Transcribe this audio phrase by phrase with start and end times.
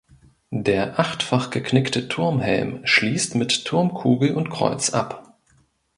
[0.49, 5.37] Der achtfach geknickte Turmhelm schließt mit Turmkugel und Kreuz ab.